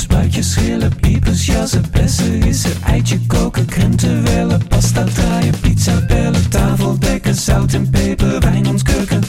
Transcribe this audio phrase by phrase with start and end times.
[0.00, 6.98] Spuitjes, schillen, piepers, jassen, bessen, rissen, eitje koken, krenten wellen, pasta draaien, pizza bellen, tafel
[6.98, 9.22] dekken, zout en peper, wijn ontkurken.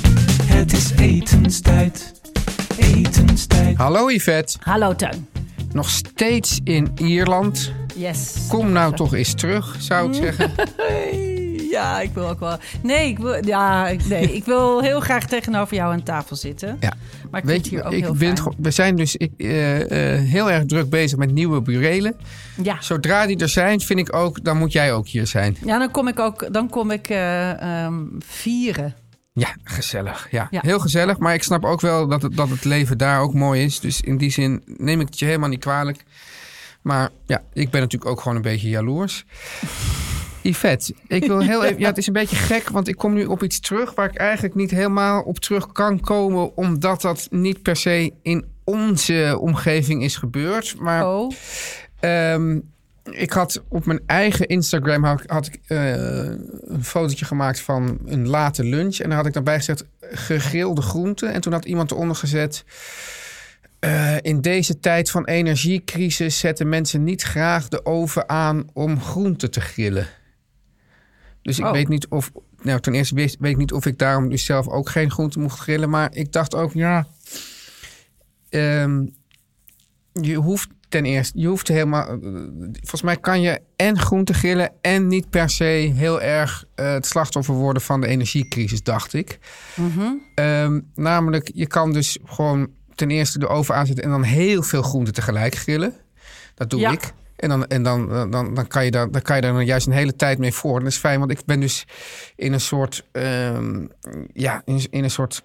[0.44, 2.22] Het is etenstijd,
[2.78, 3.78] etenstijd.
[3.78, 5.28] Hallo Yvette, Hallo Teun.
[5.74, 7.72] nog steeds in Ierland.
[7.96, 8.34] Yes.
[8.48, 10.52] Kom nou toch eens terug, zou ik zeggen.
[11.72, 12.58] Ja, ik wil ook wel.
[12.84, 16.78] Nee, ik wil, ja, ik- nee, ik wil heel graag tegenover jou aan tafel zitten.
[16.80, 16.94] Ja.
[17.32, 18.38] Maar ik Weet vind het hier je, ook ik heel ben, fijn.
[18.38, 22.16] gewoon- we zijn dus ik, eh, eh, heel erg druk bezig met nieuwe burelen.
[22.64, 22.78] Ja.
[22.82, 25.58] Zodra die er zijn, vind ik ook, dan moet jij ook hier zijn.
[25.66, 28.96] ja, dan kom ik ook dan kom ik eh, ehm, vieren.
[29.34, 30.28] Ja, gezellig.
[30.32, 30.48] Ja.
[30.52, 30.60] Ja.
[30.64, 31.18] heel gezellig.
[31.18, 33.80] Maar ik snap ook wel dat het, dat het leven daar ook mooi is.
[33.80, 36.04] Dus in die zin neem ik het je helemaal niet kwalijk.
[36.82, 39.26] Maar ja, ik ben natuurlijk ook gewoon een beetje jaloers.
[40.42, 41.80] Yvette, ik wil heel even...
[41.80, 43.94] Ja, het is een beetje gek, want ik kom nu op iets terug...
[43.94, 46.58] waar ik eigenlijk niet helemaal op terug kan komen...
[46.58, 50.76] omdat dat niet per se in onze omgeving is gebeurd.
[50.80, 51.32] Maar Oh,
[52.02, 52.60] Ehm,
[53.04, 56.24] ik had op mijn eigen Instagram had, had ik eh,
[56.64, 58.98] een fotootje gemaakt van een late lunch.
[58.98, 61.34] En daar had ik daarbij gezet gegrilde groenten.
[61.34, 62.64] En toen had iemand eronder gezet...
[63.80, 69.52] eh, in deze tijd van energiecrisis zetten mensen niet graag de oven aan om groenten
[69.52, 70.08] te grillen.
[71.42, 71.72] Dus ik Oh.
[71.72, 72.32] weet niet of...
[72.62, 75.42] Nou, ten eerste weet, weet ik niet of ik daarom dus zelf ook geen groenten
[75.42, 75.90] mocht grillen.
[75.90, 77.08] Maar ik dacht ook, ja...
[78.50, 79.06] ehm,
[80.14, 82.08] je hoeft ten eerste, je hoeft helemaal.
[82.08, 82.18] eh,
[82.80, 85.64] Volgens mij kan je en groente grillen en niet per se
[85.96, 89.40] heel erg eh, het slachtoffer worden van de energiecrisis, dacht ik.
[90.36, 94.82] Ehm, namelijk, je kan dus gewoon ten eerste de oven aanzetten en dan heel veel
[94.82, 95.94] groenten tegelijk grillen.
[96.56, 96.92] Dat doe Ja.
[96.92, 97.14] ik.
[97.42, 99.88] En, dan, en dan, dan, dan, kan je daar, dan kan je daar dan juist
[99.88, 100.78] een hele tijd mee voor.
[100.78, 101.86] En dat is fijn, want ik ben dus
[102.36, 103.06] in een soort.
[103.12, 103.86] ehm,
[104.34, 105.44] ja, in, in een soort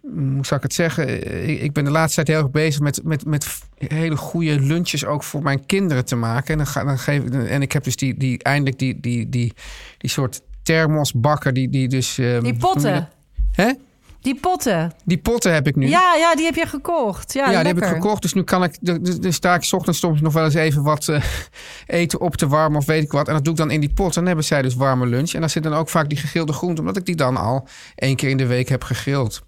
[0.00, 1.08] hoe zou ik het zeggen?
[1.48, 5.04] Ik, ik ben de laatste tijd heel erg bezig met, met, met hele goede lunches
[5.04, 6.50] ook voor mijn kinderen te maken.
[6.52, 9.28] En, dan ga, dan geef, ik- en ik heb dus die, die eindelijk die, die,
[9.28, 9.52] die,
[9.98, 12.18] die soort thermosbakken die, die dus...
[12.18, 13.08] ehm, die potten.
[13.52, 13.72] Hè?
[14.20, 14.92] Die potten.
[15.04, 15.88] Die potten heb ik nu.
[15.88, 17.32] Ja, ja, die heb je gekocht.
[17.32, 18.22] Ja, Ja, die heb ik gekocht.
[18.22, 18.76] Dus nu kan ik.
[18.80, 21.22] Dus, dus sta ik 's ochtends soms nog wel eens even wat eh,
[21.86, 23.28] eten op te warmen of weet ik wat.
[23.28, 24.06] En dat doe ik dan in die pot.
[24.08, 25.32] En dan hebben zij dus warme lunch.
[25.32, 28.16] En daar zit dan ook vaak die gegrilde groenten, omdat ik die dan al één
[28.16, 29.42] keer in de week heb gegrild.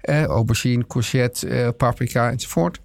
[0.00, 2.80] Eh, aubergine, courgette, eh, paprika enzovoort.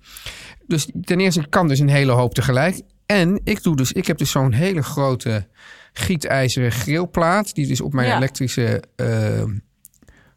[0.68, 2.82] Dus ten eerste kan dus een hele hoop tegelijk.
[3.06, 5.48] En ik doe dus, ik heb dus zo'n hele grote
[5.94, 7.54] gietijzeren grillplaat.
[7.56, 8.16] Die dus op mijn Ja.
[8.18, 8.84] elektrische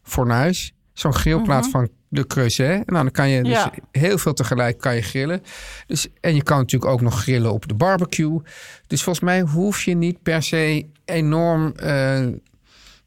[0.03, 0.75] fornuis.
[0.97, 2.69] Zo'n grillplaat van de Creuset.
[2.69, 3.71] En nou, dan kan je dus Ja.
[3.91, 5.43] heel veel tegelijk kan je grillen.
[5.87, 8.41] Dus, en je kan natuurlijk ook nog grillen op de barbecue.
[8.87, 12.25] Dus volgens mij hoef je niet per se enorm eh,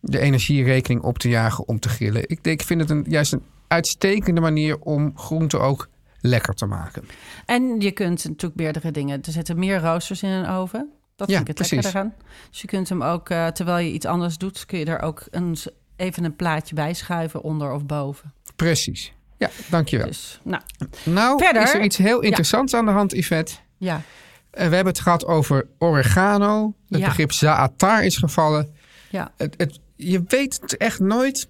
[0.00, 2.22] de energierekening op te jagen om te grillen.
[2.28, 5.88] Ik, ik vind het een, juist een uitstekende manier om groenten ook
[6.20, 7.02] lekker te maken.
[7.46, 9.22] En je kunt natuurlijk meerdere dingen.
[9.22, 10.88] Er zitten meer roosters in een oven.
[11.16, 11.84] Dat Ja, vind ik het precies.
[11.84, 12.14] lekker eraan.
[12.50, 14.66] Dus je kunt hem ook, eh, terwijl je iets anders doet...
[14.66, 15.56] kun je er ook een,
[16.00, 18.32] even een plaatje bij schuiven, onder of boven.
[18.56, 19.12] Precies.
[19.38, 20.06] Ja, dankjewel.
[20.06, 20.62] Dus, nou,
[21.04, 23.54] nou, verder- is er iets heel interessants aan de hand, Yvette.
[23.78, 24.02] ja.
[24.50, 26.74] Eh, we hebben het gehad over oregano.
[26.88, 27.06] Het Ja.
[27.06, 28.74] begrip zaatar is gevallen.
[29.10, 29.32] Ja.
[29.36, 31.48] Het, het, je weet het echt nooit.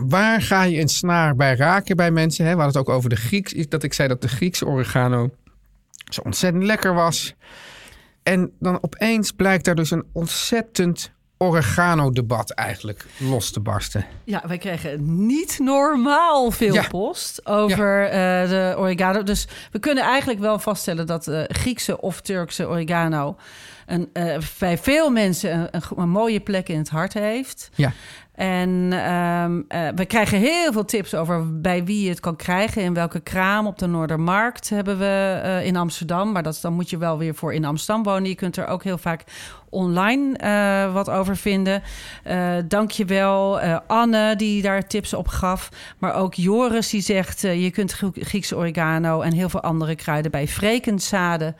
[0.00, 2.44] Waar ga je een snaar bij raken bij mensen?
[2.44, 2.54] Hè?
[2.54, 3.54] We hadden het ook over de Grieks.
[3.68, 5.30] Dat ik zei dat de Griekse oregano
[6.10, 7.34] zo ontzettend lekker was.
[8.22, 14.04] En dan opeens blijkt daar dus een ontzettend oregano-debat eigenlijk los te barsten.
[14.24, 16.88] Ja, wij kregen niet normaal veel Ja.
[16.88, 19.22] post over eh, de oregano.
[19.22, 23.36] Dus we kunnen eigenlijk wel vaststellen dat de Griekse of Turkse oregano
[23.86, 27.70] een, eh, bij veel mensen een, een, een mooie plek in het hart heeft.
[27.74, 27.92] Ja.
[28.34, 32.82] En ehm, eh, we krijgen heel veel tips over bij wie je het kan krijgen.
[32.82, 36.32] In welke kraam op de Noordermarkt hebben we eh, in Amsterdam.
[36.32, 38.28] Maar dat, is- dan moet je wel weer voor in Amsterdam wonen.
[38.28, 39.24] Je kunt er ook heel vaak
[39.70, 40.38] online
[40.92, 41.82] wat over vinden.
[42.68, 45.68] Dank je wel eh, Anne die daar tips op gaf.
[45.98, 47.40] Maar ook Joris die zegt...
[47.40, 50.30] je kunt Grie- Griekse oregano en heel veel andere kruiden...
[50.30, 51.54] bij Vrekensade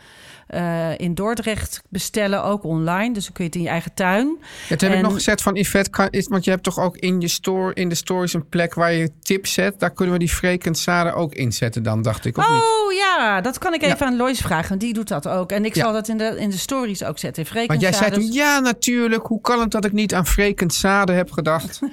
[0.46, 3.14] eh, in Dordrecht bestellen, ook online.
[3.14, 4.36] Dus dan kun je het in je eigen tuin.
[4.68, 5.90] Het heb ik nog gezet van Yvette.
[5.90, 8.74] Kan, is, want je hebt toch ook in je store, in de stories een plek
[8.74, 9.80] waar je tips zet.
[9.80, 12.38] Daar kunnen we die frequentsade ook inzetten dan, dacht ik.
[12.38, 12.62] Of niet?
[12.62, 14.06] Oh ja, dat kan ik even Ja.
[14.06, 14.68] aan Lois vragen.
[14.68, 15.50] want Die doet dat ook.
[15.52, 15.82] En ik Ja.
[15.82, 17.46] zal dat in de, in de stories ook zetten.
[17.66, 21.32] Want jij zei toen, ja natuurlijk, hoe kan het dat ik niet aan frequentsade heb
[21.32, 21.80] gedacht?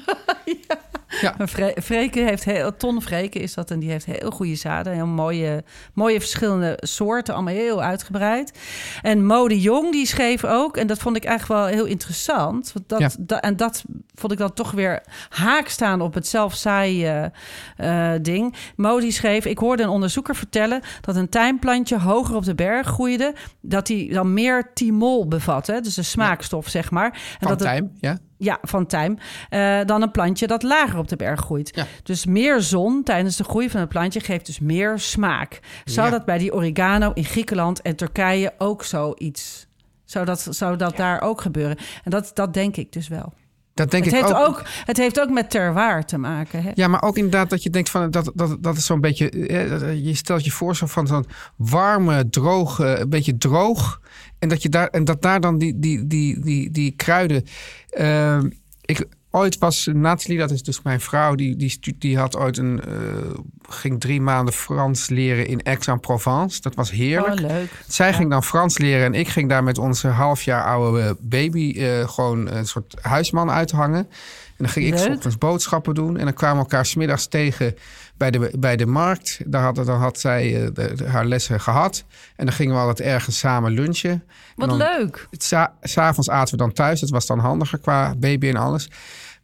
[0.67, 0.92] Maar
[1.81, 4.93] Freke heeft heel, Ton Freke is dat en die heeft heel goede zaden.
[4.93, 5.63] Heel mooie,
[5.93, 8.59] mooie verschillende soorten, allemaal heel uitgebreid.
[9.01, 12.71] En Mode Jong die schreef ook, en dat vond ik eigenlijk wel heel interessant.
[12.73, 13.09] Want dat, Ja.
[13.19, 13.83] da- en dat
[14.15, 17.31] vond ik dan toch weer haak staan op het zelfzaaien
[17.77, 18.55] eh, ding.
[18.75, 23.33] Modi schreef, ik hoorde een onderzoeker vertellen dat een tijmplantje hoger op de berg groeide,
[23.61, 27.11] dat die dan meer timol bevatte, dus de smaakstof zeg maar.
[27.13, 28.17] En Van dat het- tijm, ja.
[28.43, 29.17] Ja, van tijm.
[29.49, 31.71] eh, dan een plantje dat lager op de berg groeit.
[31.75, 31.85] Ja.
[32.03, 35.59] Dus meer zon tijdens de groei van het plantje geeft dus meer smaak.
[35.85, 36.11] Zou Ja.
[36.17, 39.67] dat bij die oregano in Griekenland en Turkije ook zoiets...
[40.05, 41.77] Zou dat, zou dat daar ook gebeuren?
[42.03, 43.33] En dat, dat denk ik dus wel.
[43.73, 44.47] Dat denk Het ik heeft, ook.
[44.47, 46.63] ook, het heeft ook met terwaar te maken.
[46.63, 46.71] Hè?
[46.73, 49.29] Ja, maar ook inderdaad dat je denkt van dat, dat, dat is zo'n beetje.
[49.29, 51.25] eh, dat- Je stelt je voor zo van zo'n
[51.55, 54.01] warme, droge, een beetje droog.
[54.39, 57.43] En dat, je daar, en dat daar dan die, die, die, die, die kruiden.
[57.89, 58.39] eh,
[58.81, 62.81] ik, ooit was Nathalie, dat is dus mijn vrouw, die, die, die had ooit een.
[62.81, 62.93] eh,
[63.69, 66.61] ging drie maanden Frans leren in Aix-en-Provence.
[66.61, 67.39] Dat was heerlijk.
[67.39, 67.69] Oh, leuk.
[67.87, 71.11] Zij ging dan Frans leren en ik ging daar met onze half jaar oude eh,
[71.19, 73.99] baby eh, gewoon een soort huisman uithangen.
[73.99, 75.15] En dan ging ik 's Leuk.
[75.15, 77.75] ochtends boodschappen doen en dan kwamen we elkaar smiddags tegen
[78.17, 79.39] bij de, bij de markt.
[79.45, 82.03] Daar had, dan had zij de- de- haar lessen gehad
[82.35, 84.23] en dan gingen we altijd ergens samen lunchen.
[84.55, 85.27] Wat dan- leuk.
[85.31, 86.99] Sa- S'avonds aten we dan thuis.
[86.99, 88.89] Dat was dan handiger qua baby en alles.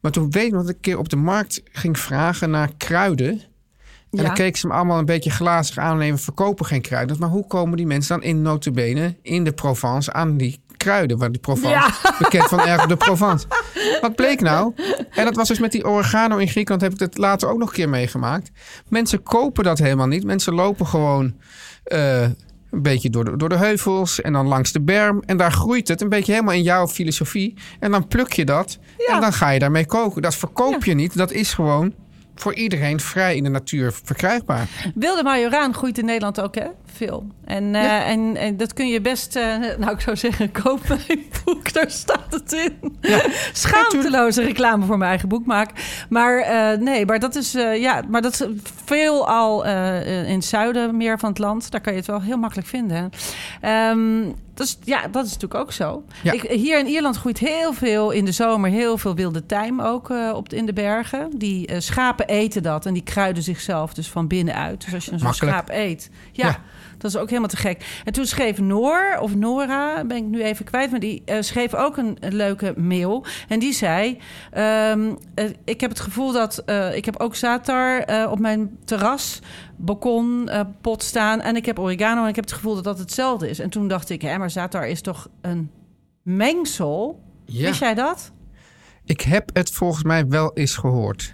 [0.01, 3.29] Maar toen weet ik dat ik een keer op de markt ging vragen naar kruiden.
[3.29, 4.23] En Ja.
[4.23, 5.97] dan keek ze me allemaal een beetje glazig aan.
[5.97, 7.15] Nee, we verkopen geen kruiden.
[7.19, 11.17] Maar hoe komen die mensen dan in notabene in de Provence aan die kruiden?
[11.17, 12.15] Waar die Provence, Ja.
[12.19, 13.47] bekend van erg de Provence.
[14.01, 14.73] Wat bleek nou?
[15.09, 16.81] En dat was dus met die oregano in Griekenland.
[16.83, 18.51] Heb ik dat later ook nog een keer meegemaakt.
[18.87, 20.23] Mensen kopen dat helemaal niet.
[20.23, 21.35] Mensen lopen gewoon...
[21.83, 22.27] eh,
[22.71, 25.21] een beetje door de, door de heuvels en dan langs de berm.
[25.25, 27.53] En daar groeit het een beetje helemaal in jouw filosofie.
[27.79, 28.77] En dan pluk je dat
[29.07, 29.15] Ja.
[29.15, 30.21] en dan ga je daarmee koken.
[30.21, 31.17] Dat verkoop je niet.
[31.17, 31.93] Dat is gewoon
[32.35, 34.67] voor iedereen vrij in de natuur verkrijgbaar.
[34.95, 36.65] Wilde majoraan groeit in Nederland ook, hè?
[36.93, 37.27] Veel.
[37.45, 41.23] En, eh, en, en dat kun je best, eh, nou ik zou zeggen, koop mijn
[41.45, 42.97] boek, daar staat het in.
[43.53, 45.71] Schaamteloze reclame voor mijn eigen boek maak.
[46.09, 48.47] Maar eh, nee, maar dat is, ja, maar dat is
[48.85, 51.71] veel al eh, in het zuiden meer van het land.
[51.71, 53.09] Daar kan je het wel heel makkelijk vinden.
[54.55, 56.03] is, ja, dat is natuurlijk ook zo.
[56.23, 56.31] Ja.
[56.31, 60.09] Ik, hier in Ierland groeit heel veel in de zomer, heel veel wilde tijm ook
[60.33, 61.29] op in de bergen.
[61.37, 64.85] Die schapen eten dat en die kruiden zichzelf dus van binnenuit.
[64.85, 66.59] Dus als je een schaap eet, ja, Ja.
[66.97, 68.01] Dat is ook helemaal te gek.
[68.05, 71.73] En toen schreef Noor, of Nora, ben ik nu even kwijt, maar die eh, schreef
[71.73, 73.25] ook een, een leuke mail.
[73.47, 74.17] En die zei:
[74.51, 79.39] ehm, eh, Ik heb het gevoel dat eh, ik heb ook zatar op mijn terras,
[79.75, 80.49] balkon,
[80.81, 81.41] pot staan.
[81.41, 83.59] En ik heb oregano en ik heb het gevoel dat dat hetzelfde is.
[83.59, 85.71] En toen dacht ik: Hè, maar zatar is toch een
[86.21, 87.23] mengsel?
[87.45, 87.67] Ja.
[87.67, 88.31] Wist jij dat?
[89.05, 91.33] Ik heb het volgens mij wel eens gehoord.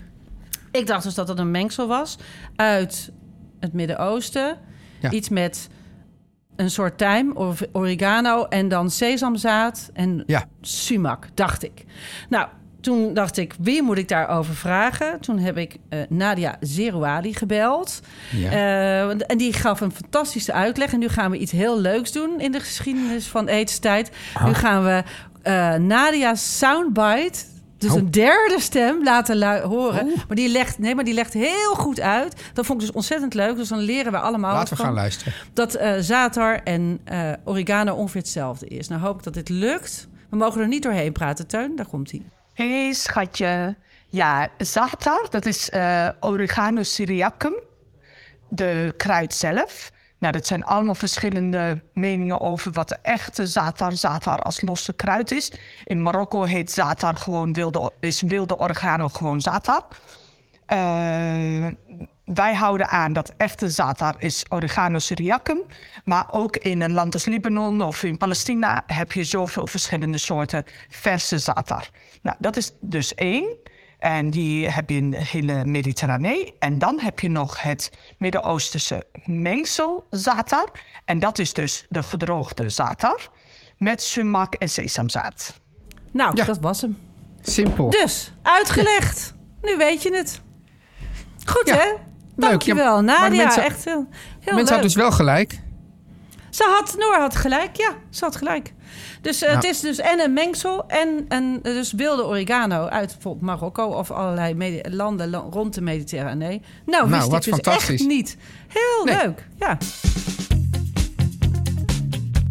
[0.71, 2.17] Ik dacht dus dat het een mengsel was
[2.55, 3.11] uit
[3.59, 4.57] het Midden-Oosten.
[5.11, 5.17] Ja.
[5.17, 5.67] Iets met
[6.55, 10.45] een soort tijm of oregano en dan sesamzaad en Ja.
[10.61, 11.85] sumac, dacht ik.
[12.29, 12.47] Nou,
[12.81, 15.19] toen dacht ik, wie moet ik daarover vragen?
[15.19, 17.99] Toen heb ik eh, Nadia Zerouali gebeld.
[18.31, 18.51] Ja.
[18.51, 20.93] Eh, en die gaf een fantastische uitleg.
[20.93, 24.11] En nu gaan we iets heel leuks doen in de geschiedenis van eetstijd.
[24.45, 25.03] Nu gaan we
[25.41, 27.39] eh Nadia's soundbite...
[27.85, 27.99] Dus Oh.
[27.99, 30.05] een derde stem laten horen.
[30.27, 32.41] Maar, die legt, nee, maar die legt heel goed uit.
[32.53, 33.55] Dat vond ik dus ontzettend leuk.
[33.55, 35.33] Dus dan leren we allemaal Laten we gaan luisteren.
[35.53, 38.87] dat eh zatar en eh, oregano ongeveer hetzelfde is.
[38.87, 40.07] Nou hoop ik dat dit lukt.
[40.29, 41.75] We mogen er niet doorheen praten, Teun.
[41.75, 42.21] Daar komt hij.
[42.53, 43.75] Hé, schatje.
[44.07, 47.53] Ja, za'atar, dat is eh oregano syriacum,
[48.49, 49.91] de kruid zelf.
[50.25, 55.31] Nou, dat zijn allemaal verschillende meningen over wat de echte za'atar, za'atar als losse kruid
[55.31, 55.51] is.
[55.83, 59.85] In Marokko heet za'atar gewoon wilde, is wilde oregano gewoon za'atar.
[60.65, 60.77] Eh,
[62.25, 65.61] wij houden aan dat echte zaatar is oregano syriacum.
[66.03, 70.63] Maar ook in een land als Libanon of in Palestina heb je zoveel verschillende soorten
[70.89, 71.89] verse zaatar.
[72.21, 73.57] Nou, dat is dus één.
[74.05, 76.53] En die heb je in de hele Mediterranee.
[76.59, 80.69] En dan heb je nog het Midden-Oosterse mengsel zaatar.
[81.05, 83.29] En dat is dus de gedroogde zaatar
[83.77, 85.59] met sumac en sesamzaad.
[86.11, 86.43] Nou, Ja.
[86.45, 86.97] dat was hem.
[87.41, 87.89] Simpel.
[87.89, 89.33] Dus, uitgelegd.
[89.61, 90.41] Nu weet je het.
[91.45, 91.87] Goed, Ja, hè?
[91.89, 91.97] leuk.
[92.49, 93.43] Dankjewel, Ja, Nadia.
[93.43, 94.05] mensen- echt heel, heel
[94.39, 94.67] Mensen leuk.
[94.67, 95.59] hadden dus wel gelijk.
[96.55, 98.73] Ze had, Noor had gelijk, ja, ze had gelijk.
[99.21, 99.55] Dus eh, Nou.
[99.61, 104.11] het is dus en een mengsel en een dus wilde oregano uit bijvoorbeeld Marokko of
[104.11, 106.61] allerlei landen rond de Mediterranee.
[106.85, 108.37] Nou, wist wat ik dus echt niet.
[108.67, 109.15] Heel Nee.
[109.25, 109.77] leuk, ja.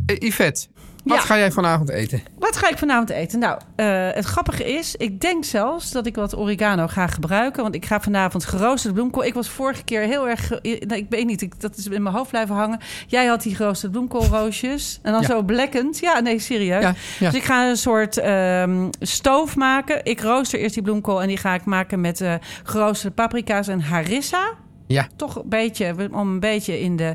[0.07, 0.67] Eh, Yvette,
[1.05, 1.23] wat Ja.
[1.23, 2.23] ga jij vanavond eten?
[2.39, 3.39] Wat ga ik vanavond eten?
[3.39, 7.63] Nou, eh, het grappige is, ik denk zelfs dat ik wat oregano ga gebruiken.
[7.63, 9.25] Want ik ga vanavond geroosterde bloemkool.
[9.25, 10.49] Ik was vorige keer heel erg...
[10.51, 10.61] nou,
[10.97, 12.79] ik weet niet, ik, dat is in mijn hoofd blijven hangen.
[13.07, 14.99] Jij had die geroosterde bloemkoolroosjes.
[15.03, 15.27] En dan Ja.
[15.27, 15.99] zo blekkend.
[15.99, 16.83] Ja, nee, serieus.
[16.83, 16.95] Ja.
[17.19, 20.05] Dus ik ga een soort ehm, stoof maken.
[20.05, 23.81] Ik rooster eerst die bloemkool en die ga ik maken met eh, geroosterde paprika's en
[23.81, 24.51] harissa.
[24.87, 25.07] Ja.
[25.17, 27.15] Toch een beetje, om een beetje in de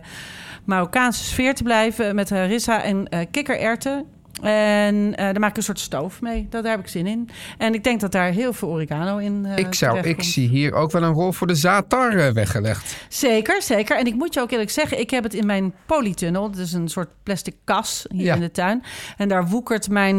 [0.70, 2.16] Marokkaanse sfeer te blijven.
[2.16, 4.19] Met harissa en eh kikkererwten.
[4.42, 6.48] En eh daar maak ik een soort stoof mee.
[6.50, 7.30] Dat, daar heb ik zin in.
[7.58, 10.74] En ik denk dat daar heel veel oregano in eh ik, zou, ik zie hier
[10.74, 12.96] ook wel een rol voor de zaatar eh, weggelegd.
[13.10, 13.98] Zeker, zeker.
[13.98, 16.52] En ik moet je ook eerlijk zeggen, ik heb het in mijn polytunnel.
[16.52, 18.34] Dat is een soort plastic kas hier Ja.
[18.36, 18.84] in de tuin.
[19.18, 20.16] En daar woekert mijn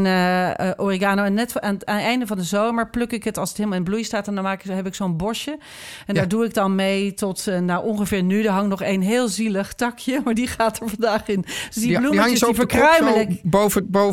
[0.77, 1.23] oregano.
[1.23, 3.59] En net aan het, aan het einde van de zomer pluk ik het als het
[3.59, 4.29] helemaal in bloei staat.
[4.29, 5.59] En dan maak ik, heb ik zo'n bosje.
[6.07, 8.45] En daar doe ik dan mee tot uh, nou, ongeveer nu.
[8.45, 11.41] Er hangt nog één heel zielig takje, maar die gaat er vandaag in.
[11.41, 13.41] Dus die, die bloemetjes, die, verkruimelen ik.
[13.43, 14.10] boven, boven...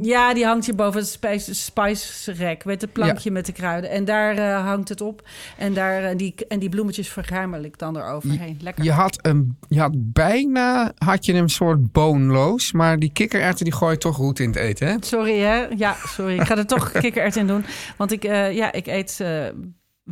[0.00, 2.62] Ja, die hangt hier boven het spice, spice rack.
[2.62, 3.90] Weet het plankje met de kruiden.
[3.90, 5.28] En daar eh, hangt het op.
[5.56, 8.58] En, daar, eh, die, en die bloemetjes verruimel ik dan eroverheen.
[8.60, 8.84] Lekker.
[8.84, 13.74] Je had, een, je had bijna had je hem soort boonloos, maar die kikkererwten die
[13.74, 14.96] gooi je toch goed in het eten, hè?
[15.00, 15.66] Sorry, hè?
[15.76, 16.38] Ja, sorry.
[16.38, 17.64] Ik ga er toch kikkerert in doen.
[17.96, 19.22] Want ik, eh, ja, ik eet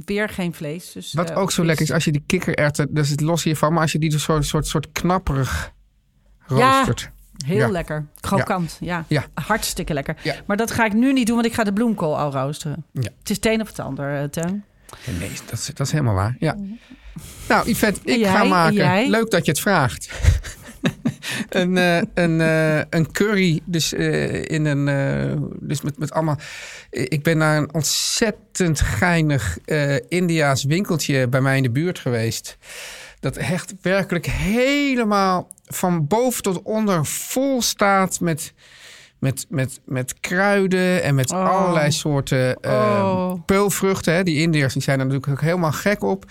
[0.04, 0.92] weer geen vlees.
[0.92, 3.72] Dus, Wat ook zo lekker is, als je die kikkererwten, dat is het los hiervan,
[3.72, 5.72] maar als je die dus soort, soort, soort knapperig
[6.46, 7.10] roostert.
[7.46, 7.68] Heel Ja.
[7.68, 8.06] lekker.
[8.20, 9.04] Krokant, ja.
[9.08, 9.24] Ja.
[9.34, 10.16] Hartstikke lekker.
[10.46, 12.84] Maar dat ga ik nu niet doen, want ik ga de bloemkool al roosteren.
[12.92, 13.10] Ja.
[13.18, 14.64] Het is het een of het ander, eh, Teun.
[15.18, 16.36] Nee, dat is, dat is helemaal waar.
[16.38, 16.56] Ja.
[17.48, 18.30] Nou, Yvette, ik jij?
[18.30, 18.74] ga En maken.
[18.74, 19.08] jij?
[19.08, 20.10] Leuk dat je het vraagt.
[21.48, 23.92] een, eh, een, eh, een curry, dus
[24.42, 24.84] in een,
[25.60, 26.38] dus met, met allemaal.
[26.90, 29.58] Ik ben naar een ontzettend geinig
[30.08, 32.56] Indiaas winkeltje bij mij in de buurt geweest.
[33.26, 38.52] Dat echt werkelijk helemaal van boven tot onder vol staat met.
[39.18, 41.48] Met, met, met kruiden en met Oh.
[41.48, 43.32] allerlei soorten eh, Oh.
[43.46, 44.14] peulvruchten.
[44.14, 44.22] Hè.
[44.22, 46.24] Die Indiërs die zijn er natuurlijk ook helemaal gek op.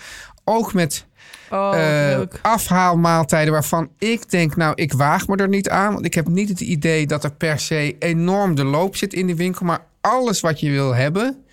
[0.44, 1.06] Ook met
[1.50, 5.92] Oh, eh, afhaalmaaltijden waarvan ik denk, nou, ik waag me er niet aan.
[5.92, 9.26] Want ik heb niet het idee dat er per se enorm de loop zit in
[9.26, 9.66] de winkel.
[9.66, 11.44] Maar alles wat je wil hebben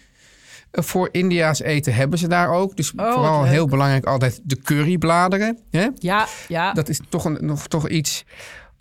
[0.82, 2.76] voor India's eten hebben ze daar ook.
[2.76, 5.60] Dus Oh, vooral heel belangrijk altijd de currybladeren.
[5.72, 5.88] Hè?
[5.96, 6.74] Ja, ja.
[6.74, 8.26] Dat is toch, een, nog, toch iets.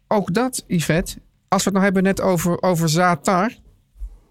[0.08, 1.14] Ook dat, Yvette,
[1.48, 3.54] als we het nou hebben net over, over zaatar.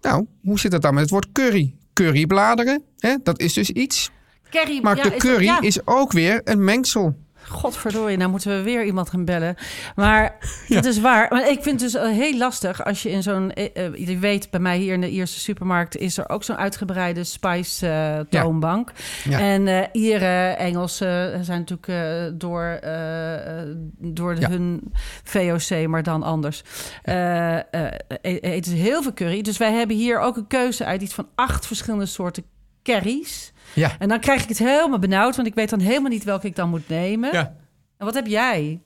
[0.00, 1.74] Nou, hoe zit het dan met het woord curry?
[1.92, 3.14] Currybladeren, hè?
[3.22, 4.10] dat is dus iets.
[4.50, 5.60] Curry, Maar ja, de is dat- curry ja.
[5.60, 7.16] is ook weer een mengsel.
[7.48, 9.56] Godverdorie, nou moeten we weer iemand gaan bellen.
[9.94, 10.36] Maar
[10.68, 11.26] dat is waar.
[11.30, 13.52] Maar ik vind het dus eh, heel lastig als je in zo'n...
[13.52, 15.96] eh, eh, je weet, bij mij hier in de Ierse supermarkt...
[15.96, 18.92] is er ook zo'n uitgebreide spice toonbank.
[19.24, 19.38] Ja.
[19.38, 22.80] En eh Ieren, Engelsen zijn natuurlijk door,
[23.98, 24.92] door hun
[25.24, 26.62] VOC, maar dan anders.
[28.22, 29.42] Eten heel veel curry.
[29.42, 32.44] Dus wij hebben hier ook een keuze uit iets van acht verschillende soorten
[32.82, 33.51] curry's.
[33.74, 33.96] Ja.
[33.98, 36.56] En dan krijg ik het helemaal benauwd, want ik weet dan helemaal niet welke ik
[36.56, 37.32] dan moet nemen.
[37.32, 37.54] Ja.
[37.98, 38.80] En wat heb jij?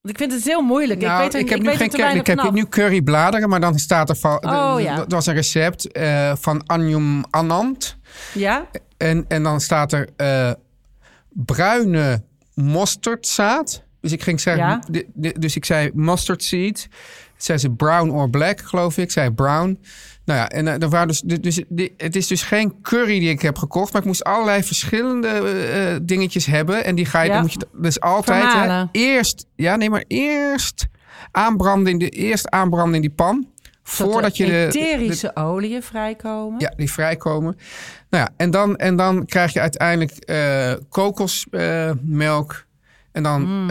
[0.00, 1.00] Want ik vind het heel moeilijk.
[1.00, 2.16] Nou, ik weet er, ik heb ik nu weet geen curry.
[2.18, 4.44] Ik heb nu currybladeren, maar dan staat er van.
[4.44, 4.96] Oh, ja.
[4.96, 7.96] Dat was een recept eh, van Anjum Anand.
[8.34, 8.66] Ja?
[8.96, 10.52] En, en dan staat er eh,
[11.28, 12.22] bruine
[12.54, 13.82] mosterdzaad.
[14.00, 14.82] Dus ik ging zeggen,
[15.14, 15.32] Ja.
[15.38, 16.88] dus ik zei mustard seed.
[17.36, 19.04] Zei ze brown or black, geloof ik.
[19.04, 19.80] Ik zei brown.
[20.30, 23.42] Nou ja, en er waren dus, dus di- het is dus geen curry die ik
[23.42, 26.84] heb gekocht, maar ik moest allerlei verschillende eh, eh, dingetjes hebben.
[26.84, 27.32] En die ga je, Ja.
[27.32, 30.86] dan moet je dus altijd hè, eerst, ja, nee, maar eerst
[31.30, 33.48] aanbranden in de eerst aanbranden in die pan,
[33.82, 36.60] voordat je de, de, etherische oliën vrijkomen.
[36.60, 37.56] ja, die vrijkomen.
[38.10, 40.12] Nou ja, en dan, en dan krijg je uiteindelijk
[40.88, 42.68] kokosmelk.
[43.12, 43.70] en dan Mm.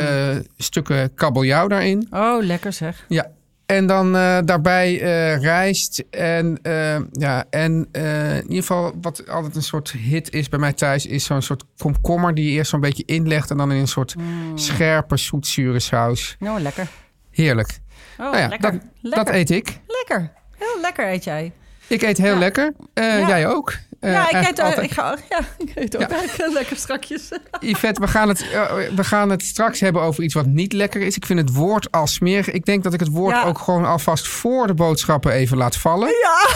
[0.57, 2.07] stukken kabeljauw daarin.
[2.11, 3.05] Oh, lekker zeg.
[3.07, 3.31] Ja.
[3.69, 6.03] En dan eh, daarbij eh, rijst.
[6.09, 10.73] En, eh, ja, en in ieder geval, wat altijd een soort hit is bij mij
[10.73, 13.51] thuis, is zo'n soort komkommer die je eerst zo'n beetje inlegt.
[13.51, 14.15] En dan in een soort
[14.55, 16.35] scherpe, zoetzure saus.
[16.39, 16.87] Nou, lekker.
[17.31, 17.79] Heerlijk.
[18.17, 18.71] Oh, nou ja, lekker.
[18.71, 19.25] Dat, lekker.
[19.25, 19.79] dat eet ik.
[19.87, 20.31] Lekker.
[20.57, 21.51] Heel lekker eet jij.
[21.87, 22.39] Ik eet heel Ja.
[22.39, 22.73] lekker.
[22.93, 23.27] Ja.
[23.27, 23.73] Jij ook.
[23.99, 24.85] Eh, ja, ik eet, ook- altijd.
[24.85, 26.09] ik, ga, ja, ik eet ook Ja.
[26.09, 27.29] eigenlijk lekker strakjes.
[27.59, 31.01] Yvette, we gaan, het, eh, we gaan het straks hebben over iets wat niet lekker
[31.01, 31.15] is.
[31.15, 32.51] Ik vind het woord al smerig.
[32.51, 33.43] Ik denk dat ik het woord Ja.
[33.43, 36.07] ook gewoon alvast voor de boodschappen even laat vallen.
[36.07, 36.47] Ja.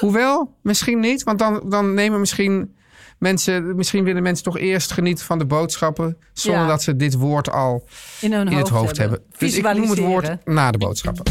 [0.00, 1.22] Hoewel, misschien niet.
[1.22, 2.74] Want dan, dan nemen misschien
[3.18, 3.76] mensen...
[3.76, 6.16] Misschien willen mensen toch eerst genieten van de boodschappen...
[6.32, 6.66] zonder Ja.
[6.68, 7.88] dat ze dit woord al
[8.20, 9.20] In hun in het hoofd hebben.
[9.38, 11.24] Dus ik noem het woord na de boodschappen.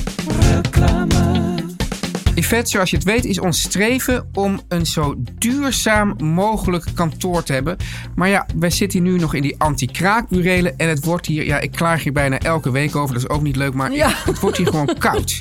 [2.49, 7.53] Yvette, zoals je het weet, is ons streven om een zo duurzaam mogelijk kantoor te
[7.53, 7.77] hebben.
[8.15, 10.77] Maar ja, wij zitten hier nu nog in die anti-kraakburelen.
[10.77, 13.13] En het wordt hier, ja, ik klaag hier bijna elke week over.
[13.13, 14.11] Dat is ook niet leuk, maar Ja.
[14.25, 15.39] het wordt hier gewoon koud.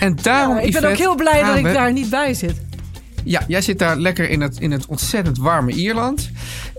[0.00, 2.34] En daarom, Ja, ik ben Yvette, ook heel blij dat ik we- daar niet bij
[2.34, 2.60] zit.
[3.24, 6.30] Ja, jij zit daar lekker in het, in het ontzettend warme Ierland.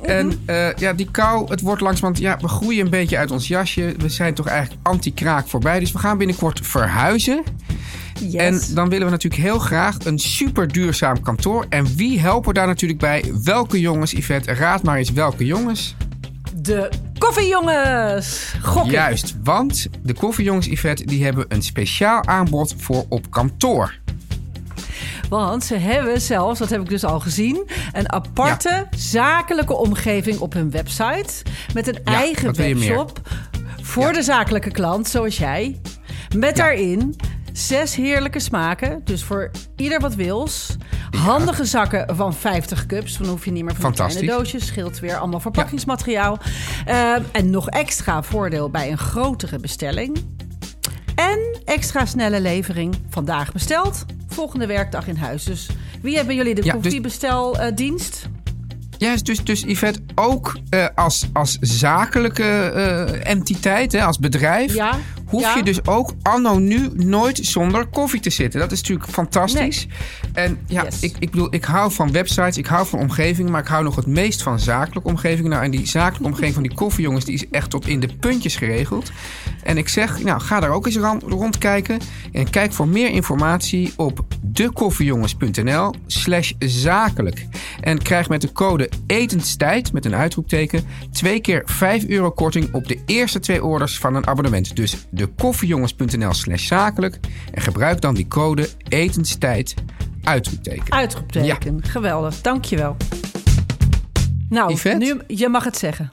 [0.02, 0.36] En Mhm.
[0.46, 2.24] eh, ja, die kou, het wordt langzamerhand...
[2.26, 3.94] Ja, we groeien een beetje uit ons jasje.
[3.98, 5.80] We zijn toch eigenlijk anti-kraak voorbij.
[5.80, 7.44] Dus we gaan binnenkort verhuizen.
[8.30, 8.70] Yes.
[8.70, 11.66] En dan willen we natuurlijk heel graag een super duurzaam kantoor.
[11.70, 13.24] En wie helpen daar natuurlijk bij?
[13.44, 14.54] Welke jongens, Yvette?
[14.54, 15.96] Raad maar eens welke jongens.
[16.56, 18.54] De koffiejongens.
[18.62, 18.92] Gok ik.
[18.92, 24.00] Juist, want de koffiejongens, Yvette, die hebben een speciaal aanbod voor op kantoor.
[25.30, 30.54] Want ze hebben zelfs, dat heb ik dus al gezien, een aparte zakelijke omgeving op
[30.54, 31.44] hun website.
[31.74, 33.22] Met een Ja, eigen webshop
[33.82, 34.12] voor Ja.
[34.12, 35.80] de zakelijke klant, zoals jij.
[36.36, 37.16] Met daarin
[37.68, 39.02] zes heerlijke smaken.
[39.04, 40.76] Dus voor ieder wat wils.
[41.18, 43.18] Handige zakken van 50 cups.
[43.18, 44.38] Dan hoef je niet meer van kleine Fantastisch.
[44.38, 44.66] doosjes.
[44.68, 46.40] Scheelt weer allemaal verpakkingsmateriaal.
[46.86, 50.26] Eh, en nog extra voordeel bij een grotere bestelling.
[51.16, 52.96] En extra snelle levering.
[53.10, 55.44] Vandaag besteld, volgende werkdag in huis.
[55.44, 55.70] Dus
[56.02, 58.30] wie hebben jullie de Ja, dus- koffiebesteldienst?
[58.98, 64.74] Juist, dus, dus Yvette, ook eh, als, als zakelijke eh, entiteit, hè, als bedrijf...
[64.74, 64.98] Ja,
[65.32, 65.56] hoef ja.
[65.56, 68.60] je dus ook anno nu nooit zonder koffie te zitten.
[68.60, 69.88] Dat is natuurlijk fantastisch.
[70.34, 71.00] En ja, Yes.
[71.00, 73.50] ik, ik bedoel, ik hou van websites, ik hou van omgeving...
[73.50, 75.48] maar ik hou nog het meest van zakelijke omgeving.
[75.48, 77.26] Nou, en die zakelijke omgeving van die koffiejongens...
[77.26, 79.12] die is echt tot in de puntjes geregeld.
[79.64, 82.00] En ik zeg, nou, ga daar ook eens rondkijken...
[82.32, 87.46] en kijk voor meer informatie op dekoffiejongens.nl slash zakelijk.
[87.82, 90.84] En krijg met de code etenstijd, met een uitroepteken...
[91.12, 94.76] twee keer 5 euro korting op de eerste twee orders van een abonnement.
[94.76, 97.20] Dus dekoffiejongens.nl slash zakelijk.
[97.54, 99.74] En gebruik dan die code etenstijd,
[100.24, 100.92] uitroepteken.
[100.92, 101.84] Uitroepteken.
[101.84, 102.98] Geweldig, dankjewel.
[104.50, 105.06] Nou, Yvette?
[105.06, 106.12] nu, je mag het zeggen.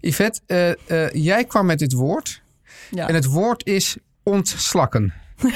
[0.00, 2.42] Yvette, eh, eh, jij kwam met dit woord.
[2.90, 3.08] Ja.
[3.08, 5.12] En het woord is ontslakken.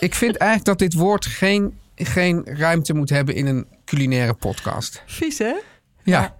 [0.00, 5.02] ik vind eigenlijk dat dit woord geen, geen ruimte moet hebben in een culinaire podcast.
[5.06, 5.54] Vies, hè?
[6.02, 6.34] Ja,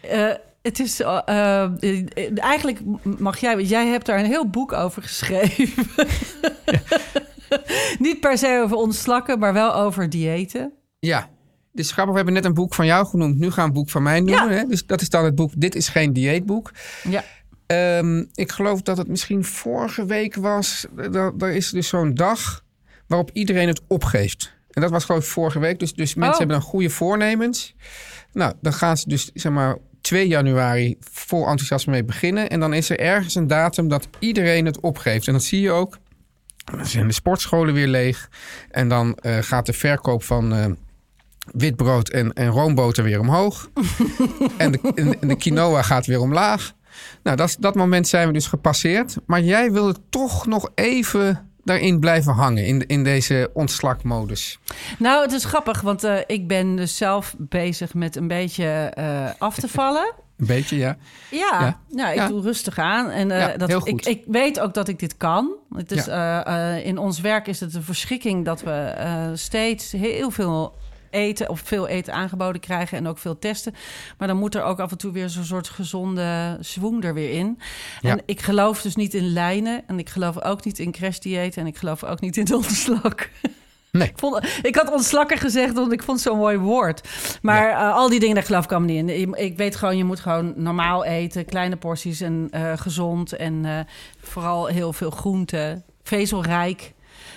[0.00, 0.30] Eh,
[0.66, 2.78] het is eh, eh, eh, eigenlijk
[3.18, 5.86] mag jij, jij hebt daar een heel boek over geschreven.
[7.98, 10.72] Niet per se over ontslakken, maar wel over diëten.
[10.98, 11.34] ja.
[11.72, 13.38] Dit is grappig, we hebben net een boek van jou genoemd.
[13.38, 14.50] Nu gaan we een boek van mij noemen.
[14.50, 14.56] Ja.
[14.58, 14.66] Hè?
[14.66, 16.70] Dus dat is dan het boek Dit is geen dieetboek.
[17.08, 17.24] Ja.
[17.66, 20.86] Ehm, ik geloof dat het misschien vorige week was.
[20.96, 22.64] Er, er is dus zo'n dag
[23.06, 24.52] waarop iedereen het opgeeft.
[24.70, 25.78] En dat was geloof ik vorige week.
[25.78, 26.38] Dus, dus mensen Oh.
[26.38, 27.74] hebben dan goede voornemens.
[28.32, 32.50] Nou, dan gaan ze dus zeg maar 2 januari vol enthousiasme mee beginnen.
[32.50, 35.26] En dan is er ergens een datum dat iedereen het opgeeft.
[35.26, 35.98] En dat zie je ook.
[36.64, 38.28] Dan zijn de sportscholen weer leeg.
[38.70, 40.66] En dan eh, gaat de verkoop van eh,
[41.52, 43.70] wit brood en, en roomboter weer omhoog.
[44.56, 46.72] en, de, en, en de quinoa gaat weer omlaag.
[47.22, 49.16] Nou, dat, dat moment zijn we dus gepasseerd.
[49.26, 52.64] Maar jij wilde toch nog even daarin blijven hangen.
[52.66, 54.58] In, in deze ontslagmodus.
[54.98, 59.30] Nou, het is grappig, want eh, ik ben dus zelf bezig met een beetje eh,
[59.38, 60.12] af te vallen.
[60.36, 60.96] Een beetje, ja.
[61.30, 61.78] Ja, Ja.
[61.88, 62.08] ja.
[62.10, 62.28] ik Ja.
[62.28, 63.10] doe rustig aan.
[63.10, 65.52] En Ja, dat, ik, ik weet ook dat ik dit kan.
[65.74, 70.30] Het is, eh, eh, in ons werk is het een verschrikking dat we steeds heel
[70.30, 70.74] veel
[71.16, 73.74] eten of veel eten aangeboden krijgen en ook veel testen.
[74.18, 77.30] Maar dan moet er ook af en toe weer zo'n soort gezonde zwoeng er weer
[77.30, 77.58] in.
[78.00, 78.10] Ja.
[78.10, 81.66] En ik geloof dus niet in lijnen en ik geloof ook niet in crashdieet en
[81.66, 83.30] ik geloof ook niet in ontslak.
[83.98, 84.08] Nee.
[84.08, 87.08] Ik, vond, ik had ontslakken gezegd, want ik vond het zo'n mooi woord.
[87.42, 89.34] Maar eh, al die dingen, daar geloof ik allemaal niet in.
[89.34, 91.44] Ik weet gewoon, je moet gewoon normaal eten.
[91.44, 93.32] Kleine porties en eh, gezond.
[93.32, 93.78] En eh,
[94.20, 95.84] vooral heel veel groenten.
[96.02, 96.94] Vezelrijk.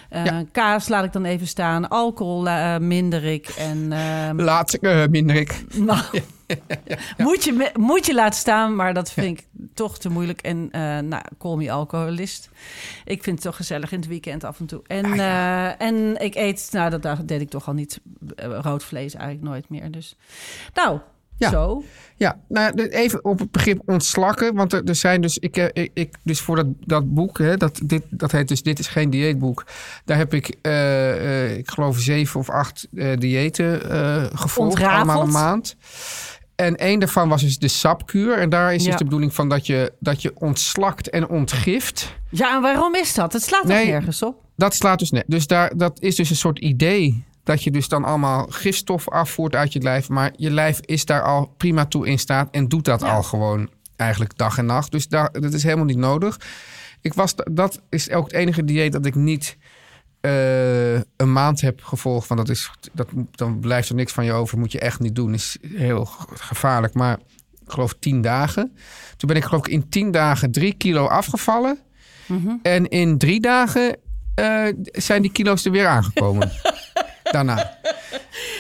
[0.09, 0.43] Eh, Ja.
[0.51, 1.87] Kaas laat ik dan even staan.
[1.89, 3.47] Alcohol eh, minder ik.
[3.47, 5.63] En ehm, Laat ik, eh, minder ik.
[5.75, 6.01] nou,
[7.17, 10.41] Moet, je, moet je laten staan, maar dat vind ik toch te moeilijk.
[10.41, 10.67] En
[11.07, 12.49] nou, call me alcoholist.
[13.05, 14.81] Ik vind het toch gezellig in het weekend af en toe.
[14.87, 17.99] En, Ah, en ik eet, nou dat, deed ik toch al niet,
[18.35, 19.91] rood vlees eigenlijk nooit meer.
[19.91, 20.15] Dus
[20.73, 20.99] nou,
[21.39, 21.49] Ja.
[21.49, 21.83] zo.
[22.15, 24.55] Ja, nou de- even op het begrip ontslakken.
[24.55, 27.57] Want er, er zijn dus, ik, eh, ik, ik dus voor dat, dat boek, hè,
[27.57, 29.65] dat, dit, dat heet dus Dit is geen dieetboek.
[30.05, 33.81] Daar heb ik, eh, eh, ik geloof, zeven of acht eh, diëten
[34.37, 34.57] gevolgd.
[34.71, 34.97] Ontrafeld.
[35.07, 35.75] Allemaal een maand.
[36.55, 38.37] En één daarvan was dus de sapkuur.
[38.37, 38.89] En daar is Ja.
[38.89, 42.15] dus de bedoeling van dat je, dat je ontslakt en ontgift.
[42.29, 43.33] Ja, en waarom is dat?
[43.33, 43.85] Het slaat Nee.
[43.85, 44.35] nergens op?
[44.55, 45.23] Dat slaat dus net.
[45.27, 47.23] Dus daar, dat is dus een soort idee.
[47.49, 50.09] Dat je dus dan allemaal gifstof afvoert uit je lijf.
[50.09, 52.47] Maar je lijf is daar al prima toe in staat.
[52.51, 54.91] En doet dat al gewoon eigenlijk dag en nacht.
[54.91, 56.37] Dus daar, dat is helemaal niet nodig.
[57.01, 59.57] Ik was, dat is ook het enige dieet dat ik niet
[60.21, 62.27] eh, een maand heb gevolgd.
[62.27, 64.57] Want dat is, dat, dan blijft er niks van je over.
[64.59, 65.33] Moet je echt niet doen.
[65.33, 66.93] Is heel ge- gevaarlijk.
[66.93, 67.19] Maar
[67.65, 68.75] ik geloof tien dagen.
[69.17, 71.79] Toen ben ik geloof ik in tien dagen drie kilo afgevallen.
[72.61, 73.97] En in drie dagen
[74.35, 76.51] eh, zijn die kilo's er weer aangekomen.
[77.31, 77.57] Daarna.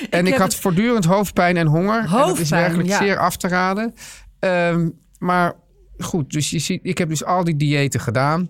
[0.09, 1.95] En ik, had het- voortdurend hoofdpijn en honger.
[1.99, 2.97] en dat is Hoofdpijn, werkelijk ja.
[2.97, 3.93] zeer af te raden.
[4.39, 5.53] Ehm, maar
[5.97, 8.49] goed, dus je ziet, ik heb dus al die diëten gedaan.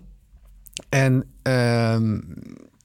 [0.88, 2.20] En ehm,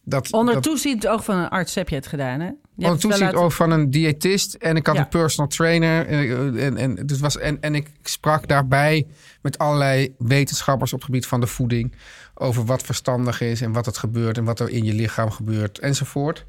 [0.03, 0.31] dat...
[0.31, 2.45] Onder dat, toezicht oog van een arts heb je het gedaan, hè?
[2.45, 4.53] Je onder toezicht laten- ook van een diëtist.
[4.53, 5.01] En ik had Ja.
[5.01, 6.07] een personal trainer.
[6.07, 9.07] En, en, en, dus was, en, en ik sprak daarbij
[9.41, 11.95] met allerlei wetenschappers op het gebied van de voeding.
[12.33, 14.37] Over wat verstandig is en wat het gebeurt.
[14.37, 16.45] En wat er in je lichaam gebeurt enzovoort.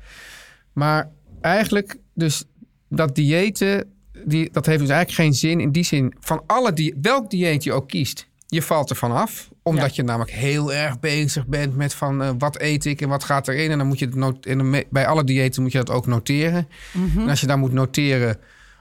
[0.77, 1.11] Maar
[1.41, 2.45] eigenlijk, dus
[2.89, 3.93] dat diëten,
[4.25, 6.15] die, dat heeft dus eigenlijk geen zin in die zin.
[6.21, 9.49] Van alle die, welk dieet je ook kiest, je valt ervan af.
[9.63, 13.25] Omdat je namelijk heel erg bezig bent met van eh, wat eet ik en wat
[13.25, 13.71] gaat erin.
[13.71, 16.69] En dan moet je het not- en bij alle diëten moet je dat ook noteren.
[17.17, 18.39] En als je dan moet noteren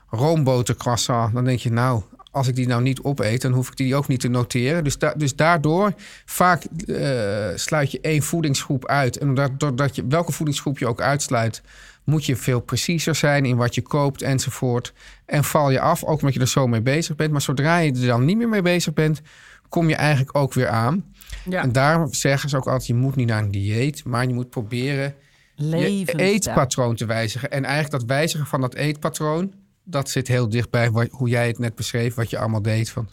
[0.09, 2.03] roomboter croissant, dan denk je nou,
[2.35, 4.83] als ik die nou niet opeet, dan hoef ik die ook niet te noteren.
[4.83, 5.93] Dus, da- dus daardoor
[6.25, 9.17] vaak eh, sluit je één voedingsgroep uit.
[9.17, 11.61] En doordat, doordat je welke voedingsgroep je ook uitsluit,
[12.03, 14.93] moet je veel preciezer zijn in wat je koopt enzovoort.
[15.25, 17.31] En val je af, ook omdat je er zo mee bezig bent.
[17.31, 19.21] Maar zodra je er dan niet meer mee bezig bent,
[19.69, 21.05] kom je eigenlijk ook weer aan.
[21.49, 21.61] Ja.
[21.61, 24.49] En daarom zeggen ze ook altijd, je moet niet naar een dieet, maar je moet
[24.49, 25.13] proberen
[25.55, 27.51] je eetpatroon te wijzigen.
[27.51, 29.53] En eigenlijk dat wijzigen van dat eetpatroon,
[29.85, 32.89] dat zit heel dichtbij wat, hoe jij het net beschreef, wat je allemaal deed.
[32.89, 33.09] Van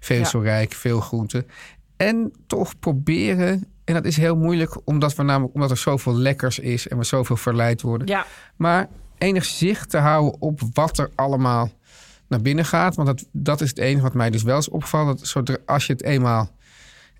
[0.00, 1.46] vezelrijk, veel groenten.
[1.96, 6.58] En toch proberen, en dat is heel moeilijk, omdat, we namelijk, omdat er zoveel lekkers
[6.58, 8.06] is en we zoveel verleid worden.
[8.06, 11.70] Ja, Maar enig zicht te houden op wat er allemaal
[12.28, 12.94] naar binnen gaat.
[12.94, 15.16] Want dat, dat is het enige wat mij dus wel is opgevallen.
[15.16, 16.50] Dat zodra, als je het eenmaal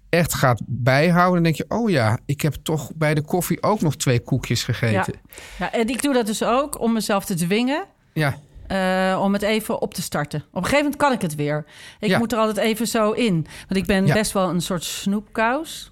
[0.09, 1.77] echt gaat bijhouden, dan denk je...
[1.77, 4.73] oh ja, ik heb toch bij de koffie ook nog twee koekjes ja.
[4.73, 5.15] gegeten.
[5.59, 7.85] ja, en ik doe dat dus ook om mezelf te dwingen.
[8.13, 8.39] Ja,
[8.73, 10.39] eh, om het even op te starten.
[10.41, 11.65] Op een gegeven moment kan ik het weer.
[12.01, 12.19] Ik Ja.
[12.19, 13.35] moet er altijd even zo in.
[13.69, 14.15] Want ik ben Ja.
[14.15, 15.92] best wel een soort snoepkous.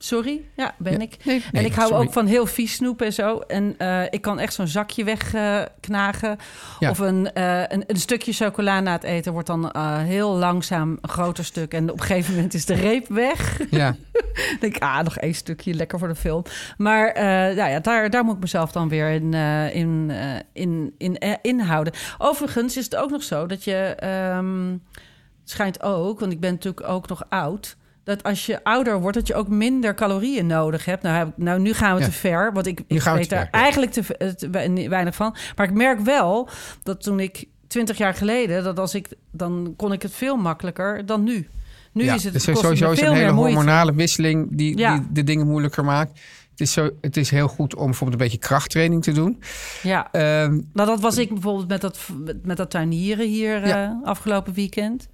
[0.00, 0.98] Sorry, ja, ben Ja.
[0.98, 1.16] ik.
[1.24, 2.06] Nee, en nee, ik hou sorry.
[2.06, 3.38] ook van heel vies snoep en zo.
[3.38, 6.38] En eh, ik kan echt zo'n zakje wegknagen.
[6.78, 6.90] Ja.
[6.90, 10.98] Of een, eh, een, een stukje chocola na het eten wordt dan eh, heel langzaam
[11.00, 11.74] een groter stuk.
[11.74, 13.60] En op een gegeven moment is de reep weg.
[13.70, 13.96] ja.
[14.32, 16.42] Ik denk, ah, nog één stukje, lekker voor de film.
[16.76, 17.12] Maar
[17.54, 19.34] nou ja, daar, daar moet ik mezelf dan weer in,
[19.72, 20.12] in,
[20.52, 21.92] in, in, eh, inhouden.
[22.18, 23.72] Overigens is het ook nog zo dat je...
[23.72, 27.76] het schijnt ook, want ik ben natuurlijk ook nog oud...
[28.08, 31.02] dat als je ouder wordt, dat je ook minder calorieën nodig hebt.
[31.02, 32.06] Nou, heb ik- nou nu gaan we Ja.
[32.06, 33.50] te ver, want ik, ik weet daar ja.
[33.50, 34.02] eigenlijk te,
[34.50, 35.36] we- weinig van.
[35.56, 36.48] Maar ik merk wel
[36.82, 38.64] dat toen ik 20 jaar geleden...
[38.64, 41.48] dat als ik, dan kon ik het veel makkelijker dan nu.
[41.92, 42.14] Nu ja.
[42.14, 43.54] is het, dus sowieso is een hele moeite.
[43.56, 44.94] hormonale wisseling die, Ja.
[44.96, 46.10] die de dingen moeilijker maakt.
[46.50, 49.40] Het is, zo, het is heel goed om bijvoorbeeld een beetje krachttraining te doen.
[49.82, 50.08] Ja.
[50.12, 51.98] Nou, dat was ik bijvoorbeeld met dat,
[52.42, 53.84] met, dat tuinieren hier Ja.
[53.84, 55.08] eh, afgelopen weekend.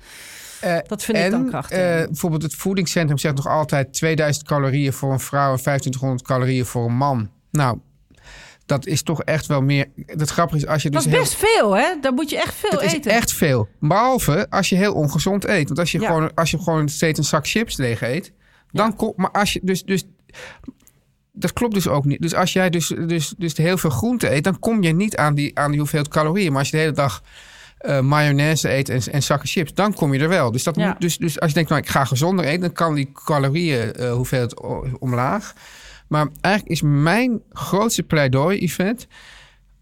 [0.65, 1.79] Eh, Dat vind ik en, dan krachtig.
[1.79, 6.65] eh, bijvoorbeeld het voedingscentrum zegt nog altijd 2000 calorieën voor een vrouw en 2500 calorieën
[6.67, 7.31] voor een man.
[7.51, 7.79] Nou,
[8.67, 9.87] dat is toch echt wel meer.
[10.07, 11.87] Het grappige is als je dat dus is heel- best veel, hè?
[12.01, 13.13] Dan moet je echt veel is eten.
[13.13, 13.69] echt veel.
[13.81, 15.67] Behalve als je heel ongezond eet.
[15.67, 16.07] Want als je, Ja.
[16.07, 18.33] gewoon, als je gewoon steeds een zak chips leeg eet.
[18.71, 19.17] Dan komt.
[19.17, 19.83] Maar als je dus.
[19.85, 20.05] dus
[21.33, 22.21] dat klopt dus ook niet.
[22.23, 25.35] Dus als jij dus, dus, dus heel veel groente eet, dan kom je niet aan
[25.35, 26.51] die, aan die hoeveelheid calorieën.
[26.51, 27.23] Maar als je de hele dag
[27.85, 30.53] eh, mayonaise eet en, en zakken chips, dan kom je er wel.
[30.53, 30.89] Dus, dat Ja.
[30.89, 33.93] moet, dus, dus als je denkt, nou, ik ga gezonder eten, dan kan die calorieën
[33.93, 34.61] eh, hoeveelheid
[34.99, 35.53] omlaag.
[36.09, 39.07] Maar eigenlijk is mijn grootste pleidooi, Yvette,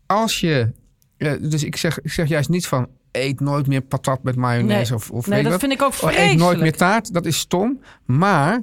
[0.06, 0.72] als je.
[1.16, 4.90] eh, dus ik zeg, ik zeg juist niet van eet nooit meer patat met mayonaise
[4.92, 5.00] Nee.
[5.00, 5.60] of, of Nee, dat wat.
[5.60, 6.38] vind ik ook Oh, Eet vreselijk.
[6.40, 7.80] nooit meer taart, dat is stom.
[8.04, 8.60] Maar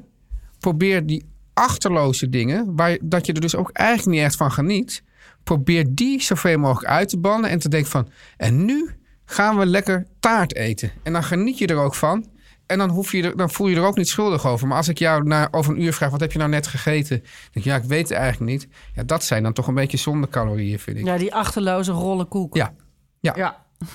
[0.59, 5.03] probeer die achterloze dingen, waar, dat je er dus ook eigenlijk niet echt van geniet,
[5.43, 8.89] probeer die zoveel mogelijk uit te bannen en te denken van, en nu
[9.29, 10.91] gaan we lekker taart eten.
[11.03, 12.25] En dan geniet je er ook van.
[12.65, 14.67] en dan, hoef je er, dan voel je er ook niet schuldig over.
[14.67, 17.17] Maar als ik jou na, over een uur vraag, wat heb je nou net gegeten?
[17.17, 18.67] Dan denk ik, ja, ik weet het eigenlijk niet.
[18.95, 21.05] Ja, dat zijn dan toch een beetje zonder calorieën, vind ik.
[21.05, 22.55] Ja, die achterloze rollen koek.
[22.55, 22.73] Ja.
[23.19, 23.33] Ja.
[23.35, 23.65] Ja.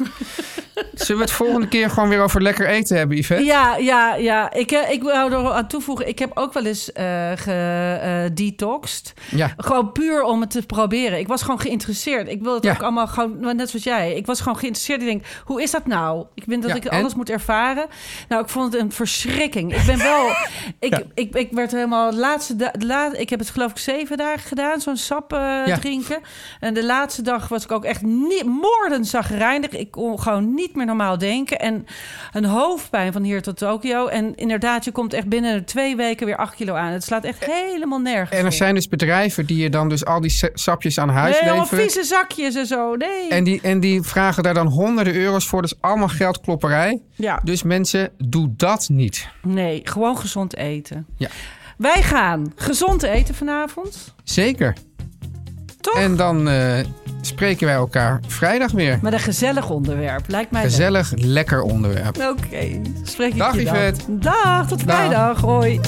[0.95, 3.45] Zullen we het volgende keer gewoon weer over lekker eten hebben, Yvette?
[3.45, 4.53] Ja, ja, ja.
[4.53, 6.09] Ik, eh, ik wou er aan toevoegen.
[6.09, 9.13] Ik heb ook wel eens eh gedetoxed.
[9.31, 9.55] Ja.
[9.57, 11.19] Gewoon puur om het te proberen.
[11.19, 12.29] Ik was gewoon geïnteresseerd.
[12.29, 12.73] Ik wil het Ja.
[12.73, 14.15] ook allemaal gewoon, nou, net zoals jij.
[14.15, 15.01] Ik was gewoon geïnteresseerd.
[15.01, 16.27] Ik denk, hoe is dat nou?
[16.35, 16.99] Ik vind dat Ja, ik en?
[16.99, 17.87] alles moet ervaren.
[18.29, 19.75] Nou, ik vond het een verschrikking.
[19.77, 20.27] Ik ben wel,
[20.79, 21.03] ik, Ja.
[21.15, 24.41] ik, ik werd helemaal laatste, da- de la, ik heb het geloof ik zeven dagen
[24.49, 26.19] gedaan, zo'n sap eh, drinken.
[26.61, 29.71] En de laatste dag was ik ook echt niet, moordend zagrijnig.
[29.81, 31.59] Ik kon gewoon niet meer normaal denken.
[31.59, 31.87] En
[32.33, 34.07] een hoofdpijn van hier tot Tokio.
[34.07, 36.93] En inderdaad, je komt echt binnen twee weken weer acht kilo aan.
[36.93, 40.21] Het slaat echt helemaal nergens En er zijn dus bedrijven die je dan dus al
[40.21, 41.83] die sa- sapjes aan huis Nee, leveren.
[41.83, 42.95] vieze zakjes en zo.
[42.97, 43.29] Nee.
[43.29, 45.63] En die, en die vragen daar dan honderden euro's voor.
[45.63, 47.01] Dus allemaal geldklopperij.
[47.15, 49.29] ja, Dus mensen, doe dat niet.
[49.43, 51.07] nee, gewoon gezond eten.
[51.17, 51.29] Ja.
[51.77, 54.15] Wij gaan gezond eten vanavond.
[54.25, 54.77] Zeker.
[55.85, 55.95] Toch?
[55.95, 56.85] En dan eh,
[57.21, 58.99] spreken wij elkaar vrijdag weer.
[59.03, 60.25] Met een gezellig onderwerp.
[60.29, 62.17] Lijkt mij Gezellig, lekker onderwerp.
[62.17, 63.75] Oké, spreek ik Dag, je dan.
[63.75, 64.19] Yvette.
[64.19, 64.97] Dag, tot Dag.
[64.97, 65.41] vrijdag.
[65.41, 65.81] Hoi.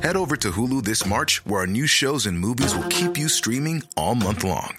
[0.00, 3.28] Head over to Hulu this March, where our new shows and movies will keep you
[3.28, 4.78] streaming all month long.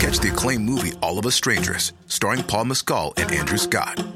[0.00, 4.15] Catch the acclaimed movie All of Us Strangers, starring Paul Mescal and Andrew Scott.